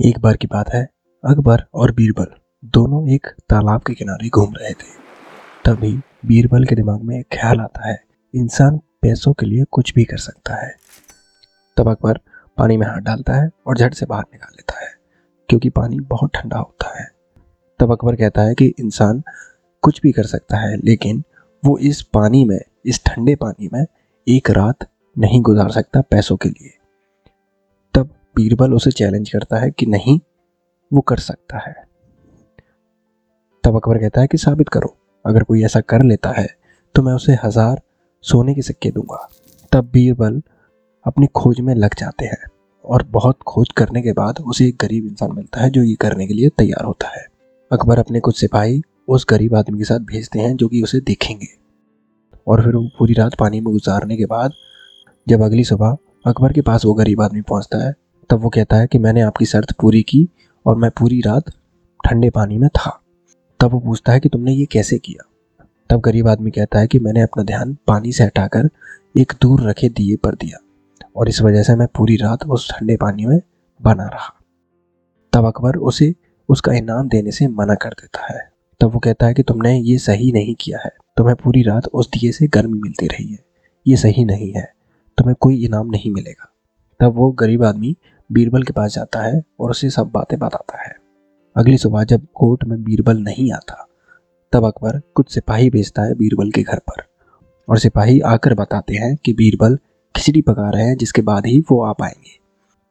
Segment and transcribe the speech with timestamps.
[0.00, 0.88] एक बार की बात है,
[1.24, 2.26] अकबर और बीरबल
[2.64, 4.88] दोनों एक तालाब के किनारे घूम रहे थे।
[5.64, 8.04] तभी बीरबल के दिमाग में एक ख्याल आता है,
[8.34, 10.74] इंसान पैसों के लिए कुछ भी कर सकता है।
[11.76, 12.18] तब अकबर
[12.58, 14.94] पानी में हाथ डालता है और झट से बाहर निकाल लेता है,
[15.48, 17.08] क्योंकि पानी बहुत ठंडा होता है।
[17.80, 19.22] तब अकबर कहता है कि इंसान
[19.82, 21.22] कुछ भी कर सकता है, लेकिन
[21.64, 23.86] वो इस पानी में, इस ठंडे पानी में
[24.28, 24.88] एक रात
[25.18, 26.78] नहीं गुजार सकता पैसों के लिए।
[28.36, 30.18] बीरबल उसे चैलेंज करता है कि नहीं,
[30.90, 31.74] वो कर सकता है।
[33.64, 36.46] तब अकबर कहता है कि साबित करो, अगर कोई ऐसा कर लेता है
[36.94, 37.80] तो मैं उसे हज़ार
[38.24, 39.28] सोने के सिक्के दूँगा।
[39.72, 40.40] तब बीरबल
[41.06, 42.44] अपनी खोज में लग जाते हैं
[42.84, 46.26] और बहुत खोज करने के बाद उसे एक गरीब इंसान मिलता है जो ये करने
[46.26, 47.26] के लिए तैयार होता है।
[47.70, 51.46] अकबर अपने कुछ सिपाही उस गरीब आदमी के साथ भेजते हैं जो कि उसे देखेंगे।
[52.46, 54.52] और फिर वो पूरी रात पानी में गुजारने के बाद
[55.26, 57.92] जब अगली सुबह अकबर के पास वो गरीब आदमी पहुँचता है
[58.30, 60.28] तब वो कहता है कि मैंने आपकी शर्त पूरी की
[60.66, 61.44] और मैं पूरी रात
[62.04, 63.00] ठंडे पानी में था।
[63.60, 65.30] तब वो पूछता है कि तुमने ये कैसे किया?
[65.90, 68.68] तब गरीब आदमी कहता है कि मैंने अपना ध्यान पानी से हटाकर
[69.18, 70.58] एक दूर रखे दिए पर दिया
[71.16, 73.40] और इस वजह से मैं पूरी रात उस ठंडे पानी में
[73.82, 74.40] बना रहा।
[75.32, 76.14] तब अकबर उसे
[76.48, 79.98] उसका इनाम देने से मना कर देता है। तब वो कहता है कि तुमने ये
[79.98, 83.38] सही नहीं किया है। तुम्हें पूरी रात उस दिए से गर्मी मिलती रही है।
[83.86, 84.72] ये सही नहीं है।
[85.18, 86.50] तुम्हें कोई इनाम नहीं मिलेगा।
[87.00, 87.96] तब वो गरीब आदमी
[88.34, 90.94] बीरबल के पास जाता है और उसे सब बातें बताता है।
[91.56, 93.86] अगली सुबह जब कोर्ट में बीरबल नहीं आता,
[94.52, 97.02] तब अकबर कुछ सिपाही भेजता है बीरबल के घर पर
[97.68, 99.78] और सिपाही आकर बताते हैं कि बीरबल
[100.14, 102.38] खिचड़ी पका रहे हैं, जिसके बाद ही वो आ पाएँगे।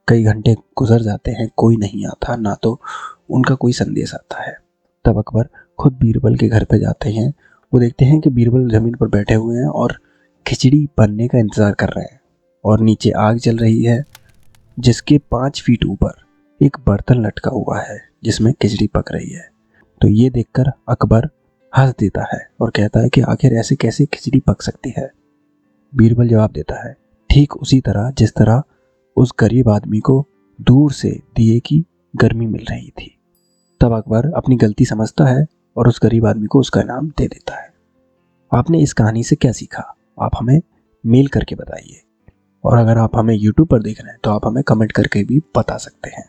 [0.08, 2.80] कई घंटे गुजर जाते हैं, कोई नहीं आता, ना तो
[3.30, 4.56] उनका कोई संदेश आता है।
[5.06, 5.48] तब अकबर
[5.80, 7.34] खुद बीरबल के घर पर जाते हैं।
[7.74, 9.98] वो देखते हैं कि बीरबल ज़मीन पर बैठे हुए हैं और
[10.46, 12.20] खिचड़ी बनने का इंतज़ार कर रहे हैं
[12.64, 14.04] और नीचे आग चल रही है।
[14.80, 16.12] जिसके पाँच फीट ऊपर
[16.62, 19.50] एक बर्तन लटका हुआ है, जिसमें खिचड़ी पक रही है।
[20.02, 21.30] तो ये देखकर अकबर
[21.74, 25.12] हंस देता है और कहता है कि आखिर ऐसे कैसे खिचड़ी पक सकती है?
[25.96, 26.96] बीरबल जवाब देता है,
[27.30, 28.64] ठीक उसी तरह जिस तरह
[29.18, 30.28] उस गरीब आदमी को
[30.62, 33.18] दूर से दिए की गर्मी मिल रही थी।
[33.82, 35.46] तब अकबर अपनी गलती समझता है
[35.78, 37.74] और उस गरीब आदमी को उसका इनाम दे देता है।
[38.54, 39.96] आपने इस कहानी से क्या सीखा?
[40.22, 40.62] आप हमें
[41.06, 42.02] मेल करके बताइए।
[42.64, 45.40] और अगर आप हमें यूट्यूब पर देख रहे हैं तो आप हमें कमेंट करके भी
[45.58, 46.26] बता सकते हैं।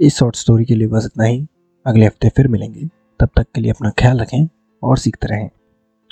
[0.00, 1.46] इस शॉर्ट स्टोरी के लिए बस इतना ही।
[1.86, 2.88] अगले हफ़्ते फिर मिलेंगे।
[3.20, 4.48] तब तक के लिए अपना ख्याल रखें
[4.82, 5.48] और सीखते रहें।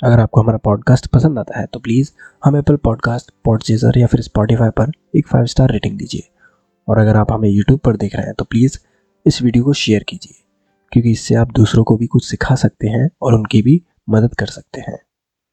[0.03, 2.11] अगर आपको हमारा पॉडकास्ट पसंद आता है तो प्लीज़
[2.45, 6.29] हम एप्पल पॉडकास्ट पॉडचेजर या फिर स्पॉटीफाई पर एक फाइव स्टार रेटिंग दीजिए।
[6.87, 8.77] और अगर आप हमें यूट्यूब पर देख रहे हैं तो प्लीज़
[9.25, 10.41] इस वीडियो को शेयर कीजिए।
[10.91, 14.45] क्योंकि इससे आप दूसरों को भी कुछ सिखा सकते हैं और उनकी भी मदद कर
[14.45, 14.99] सकते हैं।